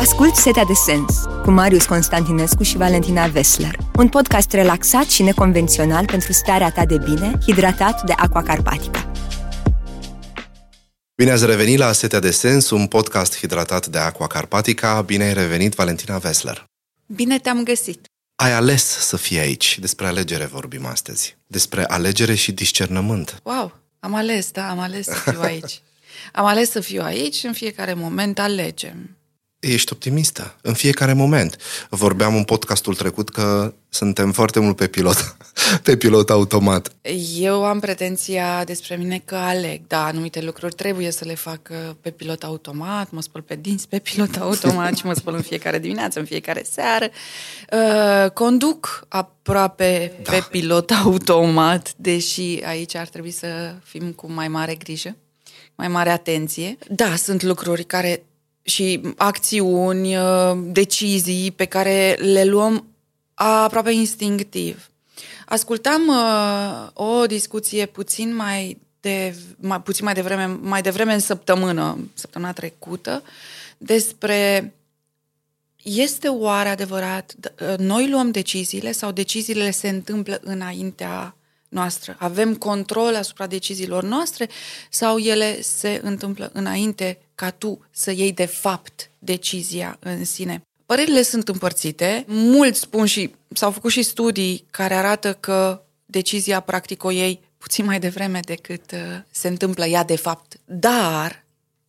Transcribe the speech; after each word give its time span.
Ascult 0.00 0.34
Setea 0.34 0.64
de 0.64 0.72
Sens 0.72 1.24
cu 1.42 1.50
Marius 1.50 1.84
Constantinescu 1.84 2.62
și 2.62 2.76
Valentina 2.76 3.26
Vesler, 3.26 3.76
un 3.96 4.08
podcast 4.08 4.52
relaxat 4.52 5.04
și 5.04 5.22
neconvențional 5.22 6.04
pentru 6.04 6.32
starea 6.32 6.70
ta 6.70 6.86
de 6.86 6.98
bine, 6.98 7.38
hidratat 7.46 8.02
de 8.02 8.12
Aqua 8.16 8.42
Carpatica. 8.42 9.10
Bine 11.14 11.30
ați 11.30 11.46
revenit 11.46 11.78
la 11.78 11.92
Setea 11.92 12.18
de 12.18 12.30
Sens, 12.30 12.70
un 12.70 12.86
podcast 12.86 13.38
hidratat 13.38 13.86
de 13.86 13.98
Aqua 13.98 14.26
Carpatica. 14.26 15.02
Bine 15.02 15.24
ai 15.24 15.34
revenit, 15.34 15.74
Valentina 15.74 16.18
Vesler. 16.18 16.64
Bine 17.06 17.38
te-am 17.38 17.62
găsit. 17.62 18.04
Ai 18.36 18.52
ales 18.52 18.84
să 18.84 19.16
fii 19.16 19.38
aici. 19.38 19.78
Despre 19.78 20.06
alegere 20.06 20.44
vorbim 20.44 20.86
astăzi. 20.86 21.36
Despre 21.46 21.84
alegere 21.84 22.34
și 22.34 22.52
discernământ. 22.52 23.40
Wow, 23.42 23.78
am 23.98 24.14
ales, 24.14 24.50
da, 24.50 24.70
am 24.70 24.78
ales 24.78 25.06
să 25.06 25.30
fiu 25.30 25.40
aici. 25.40 25.80
am 26.32 26.46
ales 26.46 26.70
să 26.70 26.80
fiu 26.80 27.02
aici, 27.02 27.42
în 27.42 27.52
fiecare 27.52 27.94
moment 27.94 28.38
alegem. 28.38 29.14
Ești 29.60 29.92
optimistă 29.92 30.56
în 30.62 30.74
fiecare 30.74 31.12
moment. 31.12 31.56
Vorbeam 31.90 32.36
în 32.36 32.44
podcastul 32.44 32.94
trecut 32.94 33.28
că 33.28 33.74
suntem 33.88 34.32
foarte 34.32 34.60
mult 34.60 34.76
pe 34.76 34.86
pilot, 34.86 35.36
pe 35.84 35.96
pilot 35.96 36.30
automat. 36.30 36.92
Eu 37.38 37.64
am 37.64 37.80
pretenția 37.80 38.64
despre 38.64 38.96
mine 38.96 39.22
că 39.24 39.34
aleg, 39.34 39.80
da, 39.86 40.04
anumite 40.04 40.40
lucruri 40.40 40.74
trebuie 40.74 41.10
să 41.10 41.24
le 41.24 41.34
fac 41.34 41.60
uh, 41.70 41.76
pe 42.00 42.10
pilot 42.10 42.42
automat, 42.42 43.10
mă 43.10 43.20
spăl 43.22 43.42
pe 43.42 43.56
dinți 43.56 43.88
pe 43.88 43.98
pilot 43.98 44.36
automat 44.40 44.96
și 44.96 45.06
mă 45.06 45.12
spăl 45.12 45.34
în 45.34 45.42
fiecare 45.42 45.78
dimineață, 45.78 46.18
în 46.18 46.24
fiecare 46.24 46.64
seară. 46.70 47.08
Uh, 47.72 48.30
conduc 48.30 49.04
aproape 49.08 50.12
da. 50.22 50.30
pe 50.32 50.44
pilot 50.50 50.90
automat, 51.04 51.94
deși 51.96 52.58
aici 52.64 52.94
ar 52.94 53.08
trebui 53.08 53.30
să 53.30 53.74
fim 53.84 54.12
cu 54.12 54.32
mai 54.32 54.48
mare 54.48 54.74
grijă 54.74 55.16
mai 55.74 55.88
mare 55.88 56.10
atenție. 56.10 56.78
Da, 56.88 57.16
sunt 57.16 57.42
lucruri 57.42 57.84
care 57.84 58.24
și 58.62 59.00
acțiuni, 59.16 60.16
uh, 60.16 60.58
decizii 60.62 61.50
pe 61.50 61.64
care 61.64 62.16
le 62.20 62.44
luăm 62.44 62.84
aproape 63.34 63.90
instinctiv. 63.90 64.90
Ascultam 65.46 66.08
uh, 66.08 66.88
o 66.92 67.26
discuție 67.26 67.86
puțin 67.86 68.34
mai 68.34 68.78
de 69.00 69.36
mai, 69.56 69.80
puțin 69.80 70.04
mai 70.04 70.14
devreme, 70.14 70.58
mai 70.60 70.82
devreme 70.82 71.12
în 71.12 71.20
săptămână, 71.20 71.98
săptămâna 72.14 72.52
trecută, 72.52 73.22
despre 73.78 74.74
este 75.82 76.28
oare 76.28 76.68
adevărat, 76.68 77.34
uh, 77.60 77.78
noi 77.78 78.10
luăm 78.10 78.30
deciziile 78.30 78.92
sau 78.92 79.12
deciziile 79.12 79.70
se 79.70 79.88
întâmplă 79.88 80.40
înaintea 80.42 81.34
noastră? 81.68 82.16
Avem 82.18 82.54
control 82.54 83.14
asupra 83.14 83.46
deciziilor 83.46 84.02
noastre 84.02 84.48
sau 84.90 85.18
ele 85.18 85.60
se 85.60 86.00
întâmplă 86.02 86.50
înainte 86.52 87.18
ca 87.40 87.50
tu 87.50 87.86
să 87.90 88.10
iei 88.10 88.32
de 88.32 88.44
fapt 88.44 89.10
decizia 89.18 89.96
în 90.00 90.24
sine? 90.24 90.62
Părerile 90.86 91.22
sunt 91.22 91.48
împărțite. 91.48 92.24
Mulți 92.26 92.80
spun 92.80 93.06
și 93.06 93.30
s-au 93.52 93.70
făcut 93.70 93.90
și 93.90 94.02
studii 94.02 94.64
care 94.70 94.94
arată 94.94 95.32
că 95.34 95.82
decizia 96.06 96.60
practic 96.60 97.04
o 97.04 97.10
iei 97.10 97.40
puțin 97.58 97.84
mai 97.84 98.00
devreme 98.00 98.40
decât 98.44 98.90
uh, 98.92 98.98
se 99.30 99.48
întâmplă 99.48 99.86
ea 99.86 100.04
de 100.04 100.16
fapt. 100.16 100.60
Dar 100.64 101.44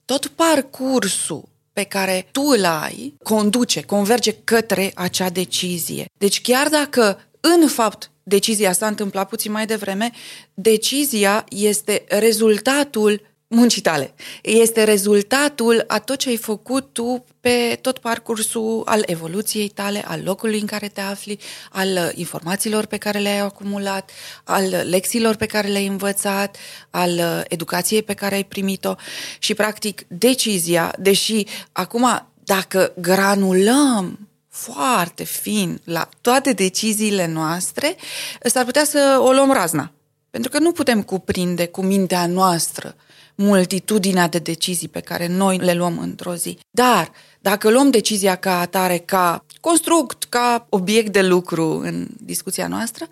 tot 0.05 0.27
parcursul 0.27 1.43
pe 1.73 1.83
care 1.83 2.27
tu 2.31 2.41
îl 2.41 2.65
ai 2.65 3.13
conduce, 3.23 3.81
converge 3.81 4.31
către 4.43 4.91
acea 4.95 5.29
decizie. 5.29 6.05
Deci 6.17 6.41
chiar 6.41 6.67
dacă 6.67 7.19
în 7.39 7.67
fapt 7.67 8.11
decizia 8.23 8.71
s-a 8.71 8.87
întâmplat 8.87 9.29
puțin 9.29 9.51
mai 9.51 9.65
devreme, 9.65 10.11
decizia 10.53 11.45
este 11.49 12.03
rezultatul 12.07 13.30
muncii 13.51 13.81
tale. 13.81 14.13
Este 14.41 14.83
rezultatul 14.83 15.83
a 15.87 15.99
tot 15.99 16.17
ce 16.17 16.29
ai 16.29 16.37
făcut 16.37 16.93
tu 16.93 17.25
pe 17.39 17.77
tot 17.81 17.97
parcursul 17.97 18.81
al 18.85 19.03
evoluției 19.05 19.67
tale, 19.67 20.03
al 20.07 20.21
locului 20.23 20.59
în 20.59 20.65
care 20.65 20.87
te 20.87 21.01
afli, 21.01 21.39
al 21.71 22.11
informațiilor 22.13 22.85
pe 22.85 22.97
care 22.97 23.19
le-ai 23.19 23.39
acumulat, 23.39 24.11
al 24.43 24.83
lecțiilor 24.89 25.35
pe 25.35 25.45
care 25.45 25.67
le-ai 25.67 25.87
învățat, 25.87 26.57
al 26.89 27.45
educației 27.47 28.03
pe 28.03 28.13
care 28.13 28.35
ai 28.35 28.43
primit-o 28.43 28.95
și, 29.39 29.53
practic, 29.53 30.05
decizia, 30.07 30.93
deși 30.99 31.45
acum, 31.71 32.27
dacă 32.43 32.93
granulăm 32.95 34.29
foarte 34.49 35.23
fin 35.23 35.81
la 35.83 36.09
toate 36.21 36.51
deciziile 36.51 37.27
noastre, 37.27 37.95
s-ar 38.43 38.65
putea 38.65 38.83
să 38.83 39.19
o 39.21 39.31
luăm 39.31 39.51
razna. 39.51 39.91
Pentru 40.29 40.51
că 40.51 40.59
nu 40.59 40.71
putem 40.71 41.03
cuprinde 41.03 41.67
cu 41.67 41.81
mintea 41.81 42.25
noastră 42.25 42.95
multitudinea 43.41 44.27
de 44.27 44.39
decizii 44.39 44.87
pe 44.87 44.99
care 44.99 45.27
noi 45.27 45.57
le 45.57 45.73
luăm 45.73 45.99
într-o 45.99 46.35
zi. 46.35 46.59
Dar 46.71 47.11
dacă 47.39 47.69
luăm 47.69 47.89
decizia 47.89 48.35
ca 48.35 48.59
atare, 48.59 48.97
ca 48.97 49.45
construct, 49.61 50.23
ca 50.23 50.65
obiect 50.69 51.11
de 51.11 51.21
lucru 51.21 51.79
în 51.79 52.07
discuția 52.19 52.67
noastră, 52.67 53.07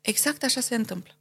exact 0.00 0.44
așa 0.44 0.60
se 0.60 0.74
întâmplă. 0.74 1.12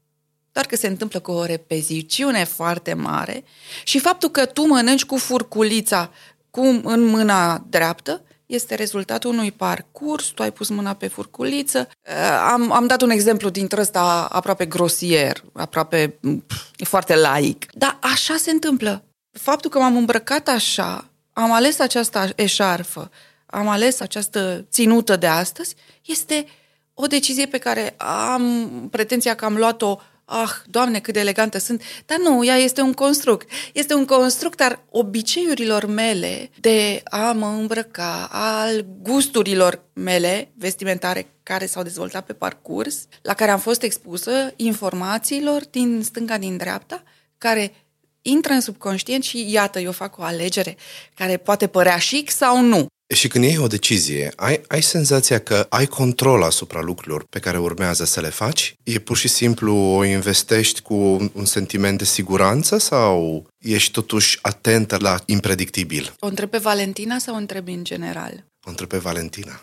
Doar 0.52 0.66
că 0.66 0.76
se 0.76 0.88
întâmplă 0.88 1.20
cu 1.20 1.32
o 1.32 1.46
repeziciune 1.46 2.44
foarte 2.44 2.94
mare 2.94 3.44
și 3.84 4.00
faptul 4.00 4.30
că 4.30 4.46
tu 4.46 4.66
mănânci 4.66 5.06
cu 5.06 5.18
furculița 5.18 6.12
cum 6.50 6.82
în 6.84 7.06
mâna 7.06 7.66
dreaptă 7.70 8.22
este 8.50 8.76
rezultatul 8.76 9.32
unui 9.32 9.52
parcurs, 9.52 10.26
tu 10.26 10.42
ai 10.42 10.52
pus 10.52 10.70
mâna 10.70 10.94
pe 10.94 11.08
furculiță. 11.08 11.90
Uh, 12.08 12.14
am, 12.52 12.72
am 12.72 12.88
dat 12.88 13.02
un 13.02 13.10
exemplu 13.10 13.50
dintre 13.50 13.82
ăsta 13.82 14.28
aproape 14.32 14.66
grosier, 14.66 15.44
aproape 15.54 16.20
pf, 16.48 16.88
foarte 16.88 17.16
laic. 17.16 17.66
Dar 17.74 17.98
așa 18.02 18.36
se 18.36 18.52
întâmplă. 18.52 19.04
Faptul 19.32 19.70
că 19.70 19.80
m-am 19.80 19.98
îmbrăcat 19.98 20.48
așa, 20.48 21.10
am 21.34 21.52
ales 21.52 21.80
această 21.80 22.30
eșarfă, 22.36 23.12
am 23.46 23.68
ales 23.68 24.00
această 24.00 24.66
ținută 24.72 25.16
de 25.16 25.28
astăzi, 25.28 25.76
este 26.06 26.46
o 26.94 27.06
decizie 27.06 27.46
pe 27.46 27.58
care 27.58 27.96
am 27.98 28.68
pretenția 28.92 29.36
că 29.36 29.46
am 29.46 29.56
luat-o 29.56 30.00
ah, 30.30 30.52
doamne, 30.66 31.00
cât 31.00 31.14
de 31.14 31.20
elegantă 31.20 31.58
sunt. 31.58 31.82
Dar 32.06 32.18
nu, 32.18 32.46
ea 32.46 32.56
este 32.56 32.82
un 32.82 32.94
construct. 32.94 33.50
Este 33.74 33.94
un 33.94 34.06
construct 34.06 34.62
al 34.62 34.84
obiceiurilor 34.90 35.86
mele 35.86 36.50
de 36.60 37.02
a 37.04 37.32
mă 37.32 37.48
îmbrăca, 37.48 38.28
al 38.32 38.86
gusturilor 39.02 39.84
mele 39.94 40.52
vestimentare 40.58 41.28
care 41.44 41.66
s-au 41.66 41.84
dezvoltat 41.84 42.26
pe 42.26 42.34
parcurs, 42.34 43.08
la 43.22 43.34
care 43.34 43.52
am 43.52 43.60
fost 43.60 43.84
expusă 43.84 44.54
informațiilor 44.56 45.62
din 45.72 46.02
stânga, 46.04 46.38
din 46.38 46.58
dreapta, 46.58 47.04
care 47.38 47.74
intră 48.22 48.54
în 48.54 48.62
subconștient 48.62 49.24
și 49.24 49.52
iată, 49.52 49.80
eu 49.80 49.92
fac 49.92 50.18
o 50.18 50.24
alegere 50.24 50.78
care 51.16 51.38
poate 51.38 51.68
părea 51.68 51.98
chic 51.98 52.30
sau 52.30 52.62
nu. 52.62 52.88
Și 53.14 53.28
când 53.28 53.44
iei 53.44 53.58
o 53.58 53.68
decizie, 53.68 54.34
ai, 54.36 54.62
ai 54.68 54.82
senzația 54.82 55.40
că 55.40 55.66
ai 55.70 55.86
control 55.86 56.44
asupra 56.44 56.82
lucrurilor 56.82 57.26
pe 57.30 57.40
care 57.40 57.60
urmează 57.60 58.06
să 58.06 58.22
le 58.22 58.30
faci? 58.30 58.76
E 58.84 59.00
pur 59.00 59.18
și 59.18 59.28
simplu 59.28 59.76
o 59.76 60.04
investești 60.04 60.82
cu 60.82 60.94
un 61.34 61.46
sentiment 61.46 61.98
de 61.98 62.04
siguranță 62.04 62.78
sau 62.78 63.48
ești 63.58 63.92
totuși 63.92 64.40
atentă 64.42 64.98
la 65.00 65.20
impredictibil? 65.26 66.16
O 66.20 66.28
întreb 66.28 66.50
pe 66.50 66.58
Valentina 66.58 67.18
sau 67.18 67.36
o 67.36 67.38
întreb 67.38 67.68
în 67.68 67.84
general? 67.84 68.46
O 68.66 68.70
întreb 68.70 68.88
pe 68.88 68.98
Valentina. 68.98 69.62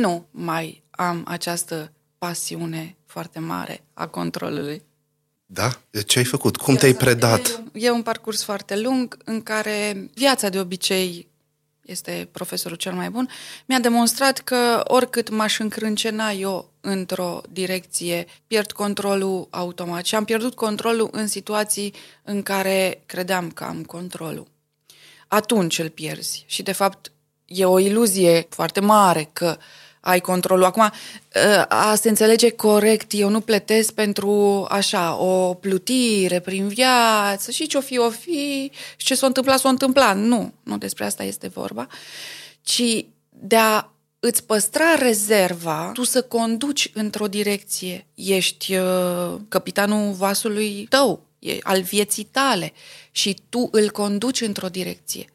Nu 0.00 0.26
mai 0.30 0.82
am 0.90 1.24
această 1.28 1.92
pasiune 2.18 2.96
foarte 3.06 3.38
mare 3.38 3.84
a 3.94 4.06
controlului. 4.06 4.82
Da? 5.46 5.80
Ce 6.06 6.18
ai 6.18 6.24
făcut? 6.24 6.56
Cum 6.56 6.74
viața 6.74 6.76
te-ai 6.76 6.94
predat? 6.94 7.62
E, 7.72 7.86
e 7.86 7.90
un 7.90 8.02
parcurs 8.02 8.42
foarte 8.42 8.80
lung 8.80 9.16
în 9.24 9.42
care 9.42 10.10
viața 10.14 10.48
de 10.48 10.60
obicei 10.60 11.27
este 11.88 12.28
profesorul 12.32 12.76
cel 12.76 12.92
mai 12.92 13.10
bun, 13.10 13.28
mi-a 13.66 13.78
demonstrat 13.78 14.38
că 14.38 14.82
oricât 14.84 15.28
m-aș 15.28 15.58
încrâncena 15.58 16.30
eu 16.30 16.72
într-o 16.80 17.40
direcție, 17.50 18.26
pierd 18.46 18.72
controlul 18.72 19.46
automat 19.50 20.04
și 20.04 20.14
am 20.14 20.24
pierdut 20.24 20.54
controlul 20.54 21.08
în 21.12 21.26
situații 21.26 21.94
în 22.22 22.42
care 22.42 23.02
credeam 23.06 23.50
că 23.50 23.64
am 23.64 23.82
controlul. 23.82 24.46
Atunci 25.28 25.78
îl 25.78 25.88
pierzi 25.88 26.44
și, 26.46 26.62
de 26.62 26.72
fapt, 26.72 27.12
e 27.44 27.64
o 27.64 27.78
iluzie 27.78 28.46
foarte 28.50 28.80
mare 28.80 29.30
că 29.32 29.56
uh, 29.58 29.64
ai 30.00 30.20
controlul. 30.20 30.64
Acum, 30.64 30.82
ă, 30.82 31.62
a 31.68 31.94
se 31.94 32.08
înțelege 32.08 32.50
corect, 32.50 33.12
eu 33.12 33.28
nu 33.28 33.40
plătesc 33.40 33.92
pentru 33.92 34.66
așa, 34.70 35.16
o 35.16 35.54
plutire 35.54 36.40
prin 36.40 36.68
viață 36.68 37.50
și 37.50 37.66
ce-o 37.66 37.80
fi, 37.80 37.98
o 37.98 38.10
fi, 38.10 38.70
și 38.96 39.06
ce 39.06 39.14
s-a 39.14 39.26
întâmplat, 39.26 39.58
s-a 39.58 39.68
întâmplat. 39.68 40.16
Nu, 40.16 40.52
nu 40.62 40.78
despre 40.78 41.04
asta 41.04 41.22
este 41.22 41.48
vorba, 41.48 41.86
ci 42.62 43.04
de 43.30 43.56
a 43.56 43.90
îți 44.20 44.44
păstra 44.44 44.94
rezerva, 44.94 45.90
tu 45.92 46.04
să 46.04 46.22
conduci 46.22 46.90
într-o 46.94 47.26
direcție. 47.26 48.06
Ești 48.14 48.76
uh, 48.76 49.34
capitanul 49.48 50.12
vasului 50.12 50.86
tău, 50.88 51.26
e 51.38 51.58
al 51.62 51.82
vieții 51.82 52.24
tale 52.24 52.72
și 53.10 53.36
tu 53.48 53.68
îl 53.70 53.90
conduci 53.90 54.40
într-o 54.40 54.68
direcție. 54.68 55.32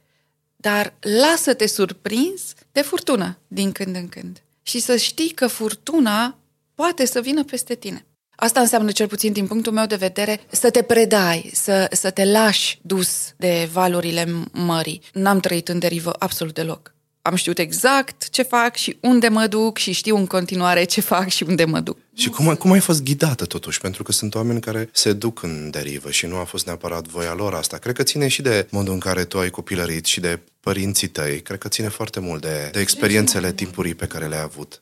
Dar 0.55 0.93
lasă-te 0.99 1.67
surprins 1.67 2.41
de 2.71 2.81
furtună 2.81 3.37
din 3.47 3.71
când 3.71 3.95
în 3.95 4.09
când 4.09 4.41
și 4.63 4.79
să 4.79 4.95
știi 4.95 5.29
că 5.29 5.47
furtuna 5.47 6.37
poate 6.75 7.05
să 7.05 7.21
vină 7.21 7.43
peste 7.43 7.75
tine. 7.75 8.05
Asta 8.35 8.59
înseamnă, 8.59 8.91
cel 8.91 9.07
puțin 9.07 9.31
din 9.31 9.47
punctul 9.47 9.73
meu 9.73 9.85
de 9.85 9.95
vedere, 9.95 10.41
să 10.49 10.69
te 10.69 10.81
predai, 10.81 11.49
să, 11.53 11.87
să 11.91 12.09
te 12.09 12.25
lași 12.25 12.79
dus 12.81 13.33
de 13.37 13.69
valurile 13.71 14.27
mării. 14.51 15.01
N-am 15.13 15.39
trăit 15.39 15.69
în 15.69 15.79
derivă 15.79 16.15
absolut 16.19 16.53
deloc. 16.53 16.92
Am 17.25 17.35
știut 17.35 17.59
exact 17.59 18.29
ce 18.29 18.41
fac 18.41 18.75
și 18.75 18.97
unde 18.99 19.27
mă 19.27 19.47
duc 19.47 19.77
și 19.77 19.91
știu 19.91 20.15
în 20.17 20.25
continuare 20.25 20.83
ce 20.83 21.01
fac 21.01 21.29
și 21.29 21.43
unde 21.43 21.65
mă 21.65 21.79
duc. 21.79 21.97
Și 22.15 22.29
cum, 22.29 22.55
cum 22.55 22.71
ai 22.71 22.79
fost 22.79 23.03
ghidată 23.03 23.45
totuși? 23.45 23.79
Pentru 23.79 24.03
că 24.03 24.11
sunt 24.11 24.35
oameni 24.35 24.61
care 24.61 24.89
se 24.91 25.13
duc 25.13 25.43
în 25.43 25.69
derivă 25.69 26.11
și 26.11 26.25
nu 26.25 26.37
a 26.37 26.43
fost 26.43 26.65
neapărat 26.65 27.07
voia 27.07 27.33
lor 27.33 27.53
asta. 27.53 27.77
Cred 27.77 27.95
că 27.95 28.03
ține 28.03 28.27
și 28.27 28.41
de 28.41 28.67
modul 28.69 28.93
în 28.93 28.99
care 28.99 29.23
tu 29.23 29.39
ai 29.39 29.49
copilărit 29.49 30.05
și 30.05 30.19
de 30.19 30.39
părinții 30.59 31.07
tăi. 31.07 31.41
Cred 31.41 31.59
că 31.59 31.67
ține 31.67 31.87
foarte 31.87 32.19
mult 32.19 32.41
de, 32.41 32.69
de 32.71 32.79
experiențele 32.79 33.51
timpurii 33.51 33.95
pe 33.95 34.05
care 34.05 34.27
le-ai 34.27 34.41
avut. 34.41 34.81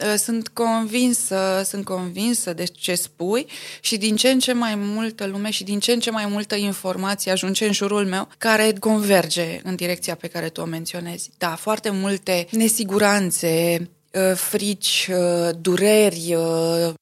Uh, 0.00 0.14
sunt 0.16 0.48
convinsă, 0.48 1.62
sunt 1.64 1.84
convinsă 1.84 2.52
de 2.52 2.64
ce 2.64 2.94
spui 2.94 3.46
și 3.80 3.96
din 3.96 4.16
ce 4.16 4.28
în 4.28 4.38
ce 4.38 4.52
mai 4.52 4.74
multă 4.74 5.26
lume 5.26 5.50
și 5.50 5.64
din 5.64 5.80
ce 5.80 5.92
în 5.92 6.00
ce 6.00 6.10
mai 6.10 6.26
multă 6.26 6.54
informație 6.54 7.32
ajunge 7.32 7.66
în 7.66 7.72
jurul 7.72 8.06
meu 8.06 8.28
care 8.38 8.72
converge 8.78 9.60
în 9.64 9.74
direcția 9.74 10.14
pe 10.14 10.28
care 10.28 10.48
tu 10.48 10.60
o 10.60 10.64
menționezi. 10.64 11.30
Da, 11.38 11.54
foarte 11.54 11.90
multe 11.90 12.46
nesiguranțe, 12.50 13.76
uh, 13.80 13.86
frici, 14.34 15.10
uh, 15.10 15.50
dureri, 15.60 16.36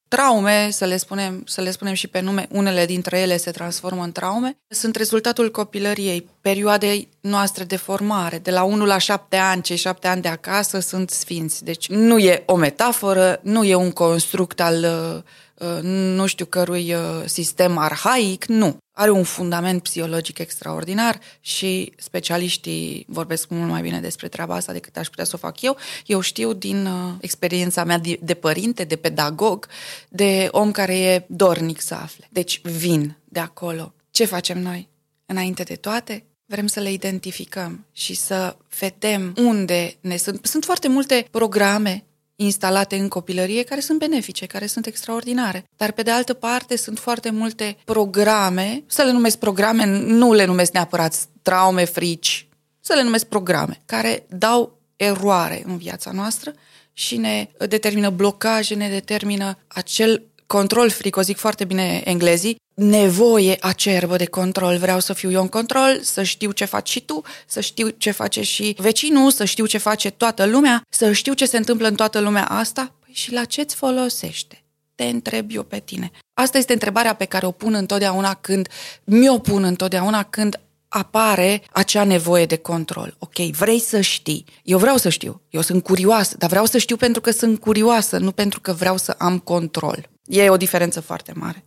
traume, 0.07 0.69
să 0.71 0.85
le, 0.85 0.97
spunem, 0.97 1.43
să 1.45 1.61
le 1.61 1.71
spunem 1.71 1.93
și 1.93 2.07
pe 2.07 2.19
nume, 2.19 2.47
unele 2.51 2.85
dintre 2.85 3.19
ele 3.19 3.37
se 3.37 3.51
transformă 3.51 4.03
în 4.03 4.11
traume, 4.11 4.57
sunt 4.67 4.95
rezultatul 4.95 5.51
copilăriei, 5.51 6.29
perioadei 6.41 7.09
noastre 7.21 7.63
de 7.63 7.75
formare. 7.75 8.37
De 8.37 8.51
la 8.51 8.63
1 8.63 8.85
la 8.85 8.97
7 8.97 9.35
ani, 9.35 9.61
cei 9.61 9.75
7 9.75 10.07
ani 10.07 10.21
de 10.21 10.27
acasă 10.27 10.79
sunt 10.79 11.09
sfinți. 11.09 11.63
Deci 11.63 11.89
nu 11.89 12.17
e 12.17 12.43
o 12.45 12.55
metaforă, 12.55 13.39
nu 13.41 13.63
e 13.63 13.75
un 13.75 13.91
construct 13.91 14.61
al 14.61 14.83
uh, 14.83 15.81
nu 15.81 16.25
știu 16.25 16.45
cărui 16.45 16.93
uh, 16.93 17.23
sistem 17.25 17.77
arhaic, 17.77 18.45
nu. 18.45 18.77
Are 18.95 19.11
un 19.11 19.23
fundament 19.23 19.81
psihologic 19.81 20.39
extraordinar 20.39 21.19
și 21.39 21.93
specialiștii 21.97 23.05
vorbesc 23.07 23.49
mult 23.49 23.69
mai 23.69 23.81
bine 23.81 23.99
despre 23.99 24.27
treaba 24.27 24.55
asta 24.55 24.71
decât 24.71 24.97
aș 24.97 25.07
putea 25.07 25.23
să 25.23 25.31
o 25.35 25.37
fac 25.37 25.61
eu. 25.61 25.77
Eu 26.05 26.19
știu 26.19 26.53
din 26.53 26.85
uh, 26.85 27.13
experiența 27.21 27.83
mea 27.83 27.97
de, 27.97 28.19
de 28.21 28.33
părinte, 28.33 28.83
de 28.83 28.95
pedagog, 28.95 29.67
de 30.09 30.47
om 30.51 30.71
care 30.71 30.99
e 30.99 31.25
dornic 31.27 31.81
să 31.81 31.93
afle. 31.93 32.27
Deci 32.29 32.61
vin 32.61 33.17
de 33.23 33.39
acolo. 33.39 33.93
Ce 34.11 34.25
facem 34.25 34.61
noi? 34.61 34.89
Înainte 35.25 35.63
de 35.63 35.75
toate, 35.75 36.25
vrem 36.45 36.67
să 36.67 36.79
le 36.79 36.91
identificăm 36.91 37.85
și 37.91 38.13
să 38.13 38.57
vedem 38.79 39.33
unde 39.37 39.95
ne 39.99 40.17
sunt. 40.17 40.45
Sunt 40.45 40.63
foarte 40.63 40.87
multe 40.87 41.27
programe 41.31 42.03
instalate 42.43 42.95
în 42.95 43.07
copilărie 43.07 43.63
care 43.63 43.81
sunt 43.81 43.99
benefice, 43.99 44.45
care 44.45 44.65
sunt 44.65 44.85
extraordinare. 44.85 45.63
Dar 45.77 45.91
pe 45.91 46.01
de 46.01 46.11
altă 46.11 46.33
parte 46.33 46.75
sunt 46.75 46.99
foarte 46.99 47.29
multe 47.29 47.77
programe, 47.85 48.83
să 48.85 49.01
le 49.01 49.11
numesc 49.11 49.37
programe, 49.37 49.85
nu 50.05 50.33
le 50.33 50.45
numesc 50.45 50.71
neapărat 50.71 51.27
traume, 51.41 51.85
frici, 51.85 52.47
să 52.79 52.93
le 52.93 53.03
numesc 53.03 53.25
programe, 53.25 53.81
care 53.85 54.25
dau 54.29 54.79
eroare 54.95 55.63
în 55.65 55.77
viața 55.77 56.11
noastră 56.11 56.53
și 56.93 57.17
ne 57.17 57.47
determină 57.67 58.09
blocaje, 58.09 58.75
ne 58.75 58.89
determină 58.89 59.57
acel 59.67 60.23
control 60.47 60.89
fric, 60.89 61.15
o 61.15 61.21
zic 61.21 61.37
foarte 61.37 61.65
bine 61.65 62.01
englezii, 62.05 62.55
nevoie 62.73 63.57
acerbă 63.59 64.15
de 64.15 64.25
control. 64.25 64.77
Vreau 64.77 64.99
să 64.99 65.13
fiu 65.13 65.31
eu 65.31 65.41
în 65.41 65.47
control, 65.47 65.99
să 66.01 66.23
știu 66.23 66.51
ce 66.51 66.65
faci 66.65 66.89
și 66.89 67.01
tu, 67.01 67.21
să 67.47 67.59
știu 67.59 67.89
ce 67.89 68.11
face 68.11 68.41
și 68.41 68.75
vecinul, 68.77 69.31
să 69.31 69.45
știu 69.45 69.65
ce 69.65 69.77
face 69.77 70.09
toată 70.09 70.45
lumea, 70.45 70.81
să 70.89 71.11
știu 71.11 71.33
ce 71.33 71.45
se 71.45 71.57
întâmplă 71.57 71.87
în 71.87 71.95
toată 71.95 72.19
lumea 72.19 72.45
asta. 72.45 72.93
Păi 72.99 73.13
și 73.13 73.33
la 73.33 73.43
ce-ți 73.43 73.75
folosește? 73.75 74.63
Te 74.95 75.03
întreb 75.03 75.49
eu 75.51 75.63
pe 75.63 75.79
tine. 75.79 76.11
Asta 76.33 76.57
este 76.57 76.73
întrebarea 76.73 77.13
pe 77.13 77.25
care 77.25 77.45
o 77.45 77.51
pun 77.51 77.73
întotdeauna 77.73 78.33
când, 78.33 78.67
mi-o 79.03 79.39
pun 79.39 79.63
întotdeauna 79.63 80.23
când 80.23 80.59
apare 80.87 81.61
acea 81.71 82.03
nevoie 82.03 82.45
de 82.45 82.55
control. 82.55 83.15
Ok, 83.19 83.37
vrei 83.37 83.79
să 83.79 84.01
știi. 84.01 84.45
Eu 84.63 84.77
vreau 84.77 84.97
să 84.97 85.09
știu. 85.09 85.41
Eu 85.49 85.61
sunt 85.61 85.83
curioasă, 85.83 86.35
dar 86.37 86.49
vreau 86.49 86.65
să 86.65 86.77
știu 86.77 86.95
pentru 86.95 87.21
că 87.21 87.31
sunt 87.31 87.59
curioasă, 87.59 88.17
nu 88.17 88.31
pentru 88.31 88.61
că 88.61 88.73
vreau 88.73 88.97
să 88.97 89.15
am 89.17 89.39
control. 89.39 90.09
E 90.25 90.49
o 90.49 90.57
diferență 90.57 91.01
foarte 91.01 91.31
mare. 91.35 91.63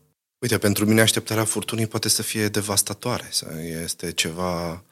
Uite, 0.47 0.59
pentru 0.59 0.85
mine 0.87 1.01
așteptarea 1.01 1.45
furtunii 1.45 1.87
poate 1.87 2.09
să 2.09 2.23
fie 2.23 2.49
devastatoare. 2.49 3.31
Este 3.83 4.13
ceva, 4.13 4.85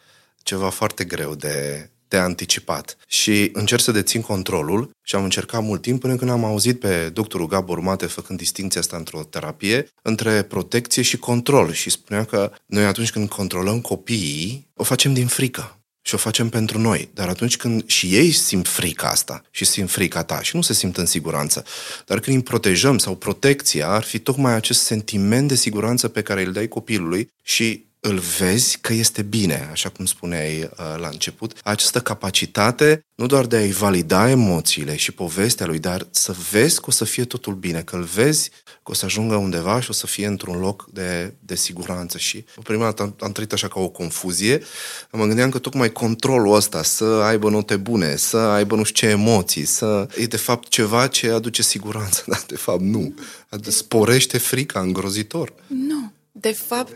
ceva 0.43 0.69
foarte 0.69 1.05
greu 1.05 1.35
de, 1.35 1.89
de 2.09 2.17
anticipat. 2.17 2.97
Și 3.09 3.51
încerc 3.53 3.83
să 3.83 3.93
dețin 3.93 4.21
controlul 4.21 4.91
și 5.03 5.15
am 5.15 5.25
încercat 5.25 5.63
mult 5.63 5.83
timp 5.83 6.01
până 6.01 6.17
când 6.17 6.31
am 6.31 6.45
auzit 6.45 6.81
pe 6.81 7.09
doctorul 7.09 7.47
Gabor 7.47 7.81
Mate 7.81 8.07
făcând 8.07 8.39
distinția 8.39 8.81
asta 8.81 8.97
într-o 8.97 9.23
terapie 9.23 9.89
între 10.03 10.43
protecție 10.43 11.03
și 11.03 11.17
control 11.17 11.73
și 11.73 11.91
spunea 11.91 12.25
că 12.25 12.53
noi 12.67 12.85
atunci 12.85 13.11
când 13.11 13.29
controlăm 13.29 13.81
copiii, 13.81 14.71
o 14.75 14.83
facem 14.83 15.13
din 15.13 15.27
frică 15.27 15.84
și 16.07 16.15
o 16.15 16.19
facem 16.19 16.49
pentru 16.49 16.79
noi. 16.79 17.09
Dar 17.15 17.29
atunci 17.29 17.57
când 17.57 17.87
și 17.87 18.15
ei 18.15 18.31
simt 18.31 18.69
frica 18.69 19.09
asta 19.09 19.43
și 19.51 19.65
simt 19.65 19.91
frica 19.91 20.23
ta 20.23 20.43
și 20.43 20.57
nu 20.57 20.63
se 20.63 20.73
simt 20.73 20.97
în 20.97 21.07
siguranță, 21.07 21.65
dar 22.07 22.21
când 22.21 22.37
îi 22.37 22.43
protejăm 22.43 22.99
sau 22.99 23.17
protecția 23.17 23.89
ar 23.89 24.03
fi 24.03 24.19
tocmai 24.19 24.55
acest 24.55 24.83
sentiment 24.83 25.49
de 25.49 25.55
siguranță 25.55 26.09
pe 26.09 26.23
care 26.23 26.45
îl 26.45 26.53
dai 26.53 26.69
copilului 26.69 27.29
și 27.43 27.87
îl 28.07 28.19
vezi 28.39 28.79
că 28.81 28.93
este 28.93 29.23
bine, 29.23 29.69
așa 29.71 29.89
cum 29.89 30.05
spuneai 30.05 30.61
uh, 30.63 30.95
la 30.97 31.09
început, 31.09 31.59
această 31.63 32.01
capacitate 32.01 33.05
nu 33.15 33.27
doar 33.27 33.47
de 33.47 33.57
a-i 33.57 33.71
valida 33.71 34.31
emoțiile 34.31 34.97
și 34.97 35.13
povestea 35.13 35.67
lui, 35.67 35.79
dar 35.79 36.07
să 36.11 36.35
vezi 36.51 36.81
că 36.81 36.85
o 36.89 36.91
să 36.91 37.05
fie 37.05 37.25
totul 37.25 37.55
bine, 37.55 37.83
că 37.83 37.97
îl 37.97 38.03
vezi 38.03 38.51
că 38.65 38.91
o 38.91 38.95
să 38.95 39.05
ajungă 39.05 39.35
undeva 39.35 39.81
și 39.81 39.91
o 39.91 39.93
să 39.93 40.07
fie 40.07 40.27
într-un 40.27 40.59
loc 40.59 40.89
de, 40.93 41.35
de 41.41 41.55
siguranță. 41.55 42.19
Și 42.19 42.45
prima 42.63 42.85
dată 42.85 43.03
am, 43.03 43.17
am 43.21 43.33
trăit 43.33 43.53
așa 43.53 43.69
ca 43.69 43.81
o 43.81 43.89
confuzie, 43.89 44.63
mă 45.11 45.27
gândeam 45.27 45.51
că 45.51 45.59
tocmai 45.59 45.93
controlul 45.93 46.55
ăsta, 46.55 46.83
să 46.83 47.05
aibă 47.05 47.51
note 47.51 47.77
bune, 47.77 48.17
să 48.17 48.37
aibă 48.37 48.77
nu 48.77 48.83
știu 48.83 49.07
ce 49.07 49.13
emoții, 49.13 49.65
să 49.65 50.09
e 50.17 50.27
de 50.27 50.37
fapt 50.37 50.69
ceva 50.69 51.07
ce 51.07 51.31
aduce 51.31 51.63
siguranță, 51.63 52.23
dar 52.31 52.45
de 52.47 52.57
fapt 52.57 52.81
nu. 52.81 53.15
Sporește 53.61 54.39
frica 54.39 54.81
îngrozitor. 54.81 55.53
Nu. 55.67 56.13
De 56.33 56.53
fapt, 56.53 56.93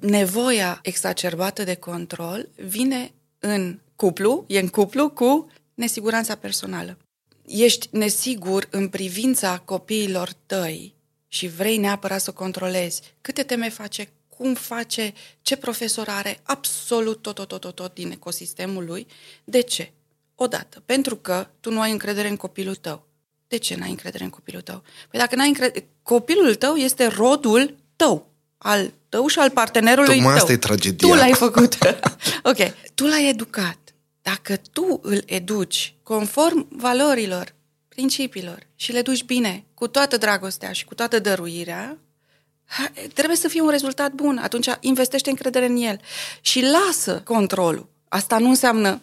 nevoia 0.00 0.78
exacerbată 0.82 1.64
de 1.64 1.74
control 1.74 2.48
vine 2.54 3.12
în 3.38 3.78
cuplu, 3.96 4.44
e 4.46 4.58
în 4.58 4.68
cuplu 4.68 5.10
cu 5.10 5.50
nesiguranța 5.74 6.34
personală. 6.34 6.98
Ești 7.46 7.88
nesigur 7.90 8.68
în 8.70 8.88
privința 8.88 9.58
copiilor 9.58 10.32
tăi 10.46 10.94
și 11.28 11.48
vrei 11.48 11.76
neapărat 11.76 12.20
să 12.20 12.30
o 12.30 12.38
controlezi. 12.38 13.02
Câte 13.20 13.42
teme 13.42 13.68
face, 13.68 14.08
cum 14.28 14.54
face, 14.54 15.12
ce 15.42 15.56
profesor 15.56 16.08
are, 16.08 16.40
absolut 16.42 17.22
tot, 17.22 17.34
tot, 17.34 17.48
tot, 17.48 17.60
tot, 17.60 17.74
tot 17.74 17.94
din 17.94 18.10
ecosistemul 18.10 18.84
lui. 18.84 19.06
De 19.44 19.60
ce? 19.60 19.92
Odată, 20.34 20.82
pentru 20.86 21.16
că 21.16 21.48
tu 21.60 21.70
nu 21.70 21.80
ai 21.80 21.90
încredere 21.90 22.28
în 22.28 22.36
copilul 22.36 22.74
tău. 22.74 23.06
De 23.48 23.56
ce 23.56 23.76
n-ai 23.76 23.90
încredere 23.90 24.24
în 24.24 24.30
copilul 24.30 24.62
tău? 24.62 24.82
Păi 25.10 25.18
dacă 25.18 25.36
n-ai 25.36 25.48
încredere... 25.48 25.88
Copilul 26.02 26.54
tău 26.54 26.74
este 26.74 27.06
rodul 27.06 27.76
tău 27.96 28.30
al 28.58 28.92
tău 29.16 29.26
și 29.26 29.38
al 29.38 29.50
partenerului 29.50 30.14
Tocmai 30.14 30.32
tău. 30.32 30.40
asta 30.40 30.52
e 30.52 30.56
tragedia. 30.56 31.08
Tu 31.08 31.14
l-ai 31.14 31.32
făcut. 31.32 31.78
ok. 32.50 32.56
Tu 32.94 33.04
l-ai 33.04 33.28
educat. 33.28 33.78
Dacă 34.22 34.56
tu 34.72 35.00
îl 35.02 35.22
educi 35.26 35.94
conform 36.02 36.66
valorilor, 36.70 37.54
principiilor 37.88 38.58
și 38.74 38.92
le 38.92 39.02
duci 39.02 39.24
bine, 39.24 39.64
cu 39.74 39.86
toată 39.88 40.16
dragostea 40.16 40.72
și 40.72 40.84
cu 40.84 40.94
toată 40.94 41.18
dăruirea, 41.18 41.98
trebuie 43.14 43.36
să 43.36 43.48
fie 43.48 43.60
un 43.60 43.68
rezultat 43.68 44.12
bun. 44.12 44.38
Atunci 44.38 44.68
investește 44.80 45.30
încredere 45.30 45.66
în 45.66 45.76
el 45.76 46.00
și 46.40 46.64
lasă 46.64 47.20
controlul. 47.24 47.88
Asta 48.08 48.38
nu 48.38 48.48
înseamnă 48.48 49.00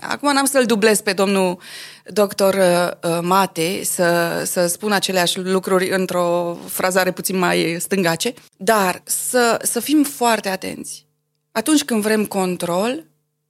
Acum 0.00 0.32
n-am 0.32 0.44
să-l 0.44 0.64
dublez 0.64 1.00
pe 1.00 1.12
domnul 1.12 1.58
doctor 2.06 2.54
uh, 2.54 3.10
uh, 3.10 3.18
Mate 3.22 3.80
să, 3.84 4.42
să 4.46 4.66
spun 4.66 4.92
aceleași 4.92 5.38
lucruri 5.38 5.90
într-o 5.90 6.58
frazare 6.66 7.12
puțin 7.12 7.38
mai 7.38 7.76
stângace, 7.78 8.34
dar 8.56 9.02
să, 9.04 9.58
să 9.62 9.80
fim 9.80 10.02
foarte 10.02 10.48
atenți. 10.48 11.06
Atunci 11.52 11.84
când 11.84 12.02
vrem 12.02 12.24
control, 12.24 13.06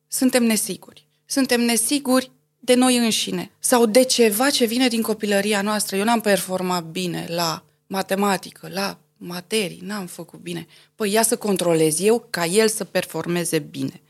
suntem 0.08 0.44
nesiguri. 0.44 1.08
Suntem 1.26 1.60
nesiguri 1.60 2.30
de 2.58 2.74
noi 2.74 2.96
înșine 2.96 3.50
sau 3.58 3.86
de 3.86 4.02
ceva 4.02 4.50
ce 4.50 4.64
vine 4.64 4.88
din 4.88 5.02
copilăria 5.02 5.62
noastră. 5.62 5.96
Eu 5.96 6.04
n-am 6.04 6.20
performat 6.20 6.84
bine 6.84 7.26
la 7.28 7.64
matematică, 7.86 8.68
la 8.72 8.98
materii, 9.16 9.80
n-am 9.82 10.06
făcut 10.06 10.40
bine. 10.40 10.66
Păi 10.94 11.12
ia 11.12 11.22
să 11.22 11.36
controlez 11.36 12.00
eu 12.00 12.26
ca 12.30 12.44
el 12.44 12.68
să 12.68 12.84
performeze 12.84 13.58
bine 13.58 14.02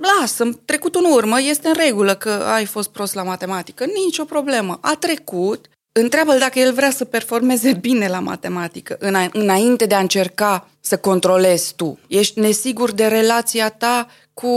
lasă 0.00 0.58
trecut 0.64 0.94
în 0.94 1.04
urmă, 1.04 1.40
este 1.40 1.68
în 1.68 1.74
regulă 1.74 2.14
că 2.14 2.30
ai 2.30 2.64
fost 2.64 2.88
prost 2.88 3.14
la 3.14 3.22
matematică, 3.22 3.84
nicio 3.84 4.24
problemă. 4.24 4.78
A 4.80 4.94
trecut, 4.94 5.66
întreabă-l 5.92 6.38
dacă 6.38 6.58
el 6.58 6.72
vrea 6.72 6.90
să 6.90 7.04
performeze 7.04 7.72
bine 7.72 8.08
la 8.08 8.20
matematică, 8.20 8.96
înainte 9.32 9.86
de 9.86 9.94
a 9.94 10.00
încerca 10.00 10.68
să 10.80 10.98
controlezi 10.98 11.74
tu. 11.74 11.98
Ești 12.06 12.40
nesigur 12.40 12.92
de 12.92 13.06
relația 13.06 13.68
ta 13.68 14.08
cu 14.34 14.50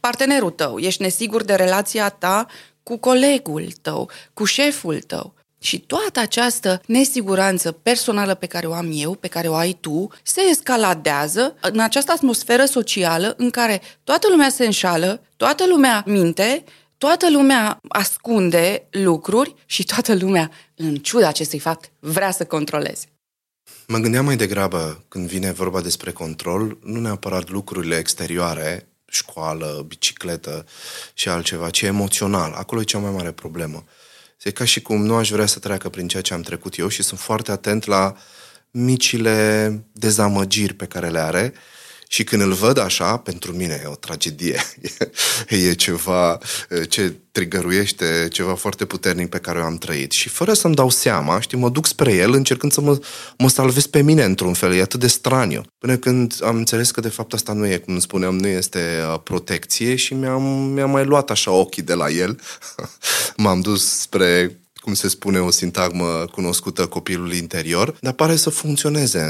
partenerul 0.00 0.50
tău, 0.50 0.78
ești 0.78 1.02
nesigur 1.02 1.42
de 1.42 1.54
relația 1.54 2.08
ta 2.08 2.46
cu 2.82 2.96
colegul 2.96 3.66
tău, 3.82 4.10
cu 4.34 4.44
șeful 4.44 5.00
tău. 5.00 5.34
Și 5.62 5.78
toată 5.78 6.20
această 6.20 6.80
nesiguranță 6.86 7.72
personală 7.72 8.34
pe 8.34 8.46
care 8.46 8.66
o 8.66 8.72
am 8.72 8.90
eu, 8.92 9.14
pe 9.14 9.28
care 9.28 9.48
o 9.48 9.54
ai 9.54 9.76
tu, 9.80 10.08
se 10.22 10.40
escaladează 10.40 11.56
în 11.60 11.78
această 11.78 12.12
atmosferă 12.12 12.64
socială 12.64 13.34
în 13.36 13.50
care 13.50 13.80
toată 14.04 14.26
lumea 14.30 14.48
se 14.48 14.64
înșală, 14.64 15.22
toată 15.36 15.66
lumea 15.66 16.02
minte, 16.06 16.64
toată 16.98 17.30
lumea 17.30 17.80
ascunde 17.88 18.86
lucruri 18.90 19.54
și 19.66 19.84
toată 19.84 20.14
lumea, 20.14 20.50
în 20.74 20.96
ciuda 20.96 21.28
acestui 21.28 21.58
fapt, 21.58 21.90
vrea 21.98 22.30
să 22.30 22.44
controleze. 22.44 23.06
Mă 23.86 23.98
gândeam 23.98 24.24
mai 24.24 24.36
degrabă, 24.36 25.04
când 25.08 25.28
vine 25.28 25.52
vorba 25.52 25.80
despre 25.80 26.12
control, 26.12 26.78
nu 26.82 27.00
neapărat 27.00 27.48
lucrurile 27.48 27.96
exterioare, 27.96 28.88
școală, 29.04 29.84
bicicletă 29.86 30.66
și 31.14 31.28
altceva, 31.28 31.70
ci 31.70 31.82
emoțional. 31.82 32.52
Acolo 32.52 32.80
e 32.80 32.84
cea 32.84 32.98
mai 32.98 33.10
mare 33.10 33.30
problemă. 33.30 33.84
E 34.42 34.50
ca 34.50 34.64
și 34.64 34.82
cum 34.82 35.04
nu 35.04 35.14
aș 35.14 35.30
vrea 35.30 35.46
să 35.46 35.58
treacă 35.58 35.88
prin 35.88 36.08
ceea 36.08 36.22
ce 36.22 36.34
am 36.34 36.40
trecut 36.40 36.78
eu 36.78 36.88
și 36.88 37.02
sunt 37.02 37.20
foarte 37.20 37.50
atent 37.50 37.86
la 37.86 38.16
micile 38.70 39.84
dezamăgiri 39.92 40.74
pe 40.74 40.86
care 40.86 41.08
le 41.08 41.18
are 41.18 41.54
și 42.12 42.24
când 42.24 42.42
îl 42.42 42.52
văd 42.52 42.78
așa, 42.78 43.16
pentru 43.16 43.52
mine 43.52 43.80
e 43.84 43.86
o 43.86 43.94
tragedie. 43.94 44.60
e 45.68 45.72
ceva 45.72 46.38
ce 46.88 47.14
trigăruiește 47.32 48.28
ceva 48.32 48.54
foarte 48.54 48.84
puternic 48.84 49.28
pe 49.28 49.38
care 49.38 49.58
eu 49.58 49.64
am 49.64 49.78
trăit. 49.78 50.12
Și 50.12 50.28
fără 50.28 50.52
să-mi 50.52 50.74
dau 50.74 50.90
seama, 50.90 51.40
știi, 51.40 51.58
mă 51.58 51.68
duc 51.68 51.86
spre 51.86 52.14
el 52.14 52.32
încercând 52.32 52.72
să 52.72 52.80
mă, 52.80 52.98
mă 53.38 53.48
salvez 53.48 53.86
pe 53.86 54.02
mine 54.02 54.24
într-un 54.24 54.52
fel. 54.52 54.74
E 54.74 54.80
atât 54.80 55.00
de 55.00 55.06
straniu. 55.06 55.62
Până 55.78 55.96
când 55.96 56.34
am 56.42 56.56
înțeles 56.56 56.90
că 56.90 57.00
de 57.00 57.08
fapt 57.08 57.32
asta 57.32 57.52
nu 57.52 57.66
e, 57.66 57.76
cum 57.76 57.98
spuneam, 57.98 58.38
nu 58.38 58.46
este 58.46 59.02
uh, 59.12 59.20
protecție 59.24 59.94
și 59.94 60.14
mi-am, 60.14 60.42
mi-am 60.42 60.90
mai 60.90 61.04
luat 61.04 61.30
așa 61.30 61.50
ochii 61.50 61.82
de 61.82 61.94
la 61.94 62.08
el. 62.08 62.40
M-am 63.42 63.60
dus 63.60 64.00
spre 64.00 64.60
cum 64.74 64.94
se 64.94 65.08
spune, 65.08 65.38
o 65.38 65.50
sintagmă 65.50 66.26
cunoscută 66.32 66.86
copilul 66.86 67.32
interior, 67.32 67.96
dar 68.00 68.12
pare 68.12 68.36
să 68.36 68.50
funcționeze 68.50 69.20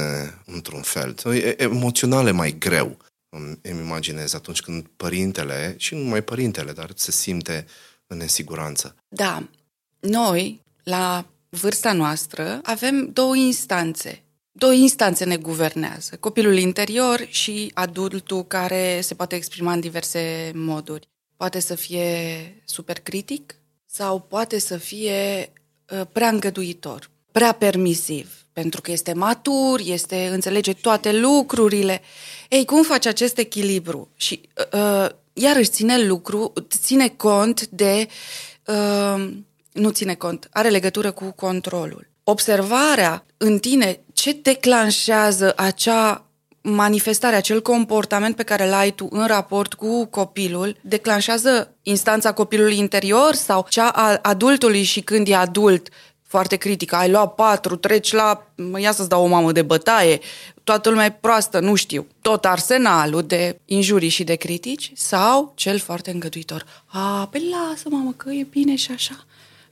într-un 0.47 0.83
fel. 0.83 1.14
E 1.25 1.62
emoțional 1.62 2.26
e 2.26 2.31
mai 2.31 2.59
greu, 2.59 2.97
îmi 3.62 3.81
imaginez, 3.85 4.35
atunci 4.35 4.61
când 4.61 4.87
părintele, 4.97 5.75
și 5.79 5.95
nu 5.95 6.00
numai 6.00 6.23
părintele, 6.23 6.73
dar 6.73 6.90
se 6.95 7.11
simte 7.11 7.67
în 8.07 8.17
nesiguranță. 8.17 8.97
Da, 9.09 9.49
noi, 10.00 10.62
la 10.83 11.26
vârsta 11.49 11.93
noastră, 11.93 12.61
avem 12.62 13.11
două 13.12 13.37
instanțe. 13.37 14.23
Două 14.52 14.73
instanțe 14.73 15.25
ne 15.25 15.37
guvernează. 15.37 16.17
Copilul 16.17 16.57
interior 16.57 17.26
și 17.29 17.71
adultul 17.75 18.47
care 18.47 19.00
se 19.00 19.14
poate 19.14 19.35
exprima 19.35 19.73
în 19.73 19.81
diverse 19.81 20.52
moduri. 20.55 21.09
Poate 21.37 21.61
să 21.61 21.75
fie 21.75 22.07
super 22.64 22.99
critic, 22.99 23.55
sau 23.92 24.20
poate 24.20 24.59
să 24.59 24.76
fie 24.76 25.52
uh, 25.90 26.00
prea 26.12 26.28
îngăduitor, 26.28 27.11
prea 27.32 27.52
permisiv, 27.52 28.47
pentru 28.52 28.80
că 28.80 28.90
este 28.90 29.12
matur, 29.12 29.80
este 29.85 30.28
înțelege 30.32 30.73
toate 30.73 31.12
lucrurile. 31.12 32.00
Ei, 32.49 32.64
cum 32.64 32.82
faci 32.82 33.06
acest 33.06 33.38
echilibru? 33.38 34.09
Și 34.16 34.49
uh, 34.73 34.80
uh, 34.80 35.09
iarăși 35.32 35.70
ține 35.70 36.04
lucru, 36.04 36.52
ține 36.68 37.09
cont 37.09 37.66
de 37.66 38.09
uh, 38.66 39.30
nu 39.73 39.90
ține 39.90 40.14
cont, 40.14 40.49
are 40.52 40.68
legătură 40.68 41.11
cu 41.11 41.30
controlul. 41.30 42.09
Observarea 42.25 43.26
în 43.37 43.59
tine 43.59 44.00
ce 44.12 44.32
declanșează 44.32 45.52
acea 45.56 46.29
manifestarea, 46.62 47.38
acel 47.38 47.62
comportament 47.62 48.37
pe 48.37 48.43
care 48.43 48.69
l-ai 48.69 48.90
tu 48.90 49.09
în 49.11 49.26
raport 49.26 49.75
cu 49.75 50.05
copilul, 50.05 50.76
declanșează 50.81 51.75
instanța 51.83 52.33
copilului 52.33 52.79
interior 52.79 53.35
sau 53.35 53.67
cea 53.69 53.88
a 53.88 54.19
adultului 54.23 54.83
și 54.83 55.00
când 55.00 55.29
e 55.29 55.35
adult, 55.35 55.88
foarte 56.31 56.57
critică, 56.57 56.97
ai 56.97 57.11
luat 57.11 57.35
patru, 57.35 57.76
treci 57.76 58.12
la, 58.12 58.47
ia 58.79 58.93
să-ți 58.93 59.09
dau 59.09 59.25
o 59.25 59.26
mamă 59.26 59.52
de 59.52 59.62
bătaie, 59.62 60.21
toată 60.64 60.88
lumea 60.88 61.05
e 61.05 61.19
proastă, 61.21 61.61
nu 61.61 61.75
știu, 61.75 62.07
tot 62.21 62.45
arsenalul 62.45 63.23
de 63.23 63.61
injurii 63.64 64.09
și 64.09 64.25
de 64.25 64.35
critici 64.35 64.93
sau 64.95 65.52
cel 65.55 65.79
foarte 65.79 66.11
îngăduitor. 66.11 66.64
A, 66.87 67.29
pe 67.31 67.43
lasă, 67.50 67.88
mamă, 67.88 68.12
că 68.17 68.31
e 68.31 68.47
bine 68.50 68.75
și 68.75 68.90
așa. 68.90 69.25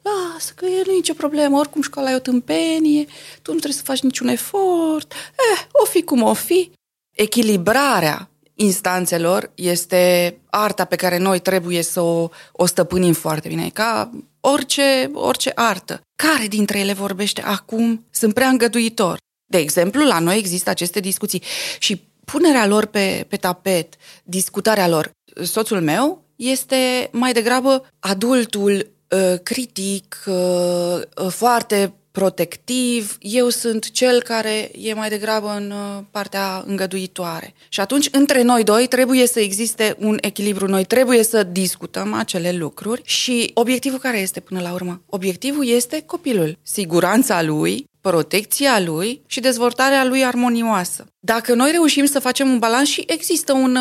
Lasă, 0.02 0.52
că 0.56 0.64
e 0.64 0.92
nicio 0.92 1.12
problemă, 1.12 1.58
oricum 1.58 1.82
școala 1.82 2.10
e 2.10 2.14
o 2.14 2.18
tâmpenie, 2.18 3.04
tu 3.42 3.52
nu 3.52 3.58
trebuie 3.58 3.72
să 3.72 3.82
faci 3.82 4.00
niciun 4.00 4.28
efort, 4.28 5.12
eh, 5.12 5.66
o 5.72 5.84
fi 5.84 6.02
cum 6.02 6.22
o 6.22 6.34
fi 6.34 6.70
echilibrarea 7.18 8.30
instanțelor 8.54 9.50
este 9.54 10.36
arta 10.50 10.84
pe 10.84 10.96
care 10.96 11.18
noi 11.18 11.38
trebuie 11.38 11.82
să 11.82 12.00
o, 12.00 12.28
o 12.52 12.66
stăpânim 12.66 13.12
foarte 13.12 13.48
bine, 13.48 13.70
ca 13.72 14.10
orice, 14.40 15.10
orice 15.12 15.52
artă. 15.54 16.00
Care 16.16 16.46
dintre 16.46 16.78
ele 16.78 16.92
vorbește 16.92 17.42
acum? 17.42 18.06
Sunt 18.10 18.34
prea 18.34 18.48
îngăduitor. 18.48 19.16
De 19.46 19.58
exemplu, 19.58 20.06
la 20.06 20.18
noi 20.18 20.38
există 20.38 20.70
aceste 20.70 21.00
discuții 21.00 21.42
și 21.78 22.02
punerea 22.24 22.66
lor 22.66 22.84
pe, 22.86 23.26
pe 23.28 23.36
tapet, 23.36 23.94
discutarea 24.24 24.88
lor. 24.88 25.10
Soțul 25.42 25.80
meu 25.80 26.24
este 26.36 27.08
mai 27.12 27.32
degrabă 27.32 27.86
adultul 27.98 28.90
uh, 29.10 29.38
critic, 29.42 30.24
uh, 30.26 31.00
uh 31.24 31.30
foarte 31.30 31.92
protectiv, 32.10 33.16
eu 33.20 33.48
sunt 33.48 33.90
cel 33.90 34.22
care 34.22 34.70
e 34.78 34.94
mai 34.94 35.08
degrabă 35.08 35.54
în 35.56 35.70
uh, 35.70 36.02
partea 36.10 36.62
îngăduitoare. 36.66 37.54
Și 37.68 37.80
atunci, 37.80 38.08
între 38.12 38.42
noi 38.42 38.64
doi, 38.64 38.86
trebuie 38.86 39.26
să 39.26 39.40
existe 39.40 39.96
un 39.98 40.18
echilibru. 40.20 40.66
Noi 40.66 40.84
trebuie 40.84 41.22
să 41.22 41.42
discutăm 41.42 42.12
acele 42.12 42.52
lucruri 42.52 43.02
și 43.04 43.50
obiectivul 43.54 43.98
care 43.98 44.18
este 44.18 44.40
până 44.40 44.60
la 44.60 44.72
urmă? 44.72 45.02
Obiectivul 45.06 45.66
este 45.66 46.02
copilul, 46.06 46.58
siguranța 46.62 47.42
lui, 47.42 47.86
protecția 48.00 48.80
lui 48.80 49.22
și 49.26 49.40
dezvoltarea 49.40 50.04
lui 50.04 50.24
armonioasă. 50.24 51.06
Dacă 51.20 51.54
noi 51.54 51.70
reușim 51.70 52.04
să 52.04 52.18
facem 52.18 52.50
un 52.50 52.58
balans 52.58 52.88
și 52.88 53.04
există 53.06 53.52
un, 53.52 53.76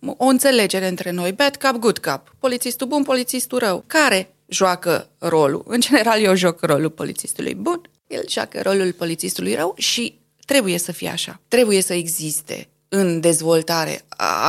uh, 0.00 0.14
o 0.16 0.24
înțelegere 0.24 0.88
între 0.88 1.10
noi, 1.10 1.32
bad 1.32 1.54
cap, 1.56 1.76
good 1.76 1.98
cap, 1.98 2.34
polițistul 2.38 2.86
bun, 2.86 3.02
polițistul 3.02 3.58
rău, 3.58 3.84
care 3.86 4.33
joacă 4.46 5.08
rolul. 5.18 5.64
În 5.66 5.80
general, 5.80 6.20
eu 6.20 6.34
joc 6.34 6.60
rolul 6.60 6.90
polițistului 6.90 7.54
bun, 7.54 7.80
el 8.06 8.24
joacă 8.28 8.62
rolul 8.62 8.92
polițistului 8.92 9.54
rău 9.54 9.74
și 9.76 10.18
trebuie 10.46 10.78
să 10.78 10.92
fie 10.92 11.08
așa. 11.08 11.40
Trebuie 11.48 11.80
să 11.80 11.92
existe 11.94 12.68
în 12.88 13.20
dezvoltare 13.20 14.04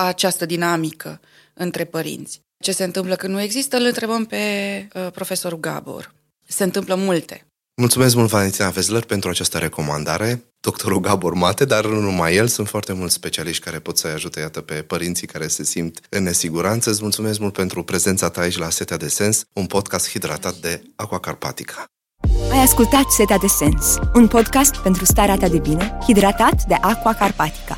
această 0.05 0.45
dinamică 0.45 1.19
între 1.53 1.83
părinți. 1.83 2.39
Ce 2.63 2.71
se 2.71 2.83
întâmplă 2.83 3.15
când 3.15 3.33
nu 3.33 3.41
există, 3.41 3.77
îl 3.77 3.85
întrebăm 3.85 4.25
pe 4.25 4.37
uh, 4.93 5.07
profesorul 5.11 5.59
Gabor. 5.59 6.13
Se 6.47 6.63
întâmplă 6.63 6.95
multe. 6.95 7.45
Mulțumesc 7.75 8.15
mult, 8.15 8.29
Valentina 8.29 8.69
Vezler, 8.69 9.03
pentru 9.03 9.29
această 9.29 9.57
recomandare. 9.57 10.43
Doctorul 10.65 10.99
Gabor 10.99 11.33
Mate, 11.33 11.65
dar 11.65 11.85
nu 11.85 11.99
numai 11.99 12.35
el, 12.35 12.47
sunt 12.47 12.67
foarte 12.67 12.93
mulți 12.93 13.13
specialiști 13.13 13.63
care 13.63 13.79
pot 13.79 13.97
să-i 13.97 14.11
ajute, 14.11 14.39
iată, 14.39 14.61
pe 14.61 14.73
părinții 14.73 15.27
care 15.27 15.47
se 15.47 15.63
simt 15.63 15.99
în 16.09 16.23
nesiguranță. 16.23 16.89
Îți 16.89 17.01
mulțumesc 17.01 17.39
mult 17.39 17.53
pentru 17.53 17.83
prezența 17.83 18.29
ta 18.29 18.41
aici 18.41 18.57
la 18.57 18.69
Setea 18.69 18.97
de 18.97 19.07
Sens, 19.07 19.45
un 19.53 19.65
podcast 19.65 20.09
hidratat 20.09 20.55
de 20.55 20.81
Aqua 20.95 21.19
Carpatica. 21.19 21.85
Ai 22.51 22.59
ascultat 22.59 23.09
Setea 23.09 23.37
de 23.37 23.47
Sens, 23.47 23.97
un 24.13 24.27
podcast 24.27 24.75
pentru 24.75 25.05
starea 25.05 25.37
ta 25.37 25.47
de 25.47 25.59
bine, 25.59 25.97
hidratat 26.05 26.63
de 26.63 26.73
Aqua 26.73 27.13
Carpatica. 27.13 27.77